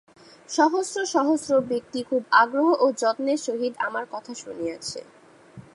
সহস্র 0.49 0.97
সহস্র 1.05 1.51
ব্যক্তি 1.61 1.99
খুব 2.03 2.21
আগ্রহ 2.33 2.67
ও 2.79 2.85
যত্নের 3.01 3.39
সহিত 3.47 3.73
আমার 3.79 4.05
কথা 4.11 4.33
শুনিয়াছে। 4.33 4.99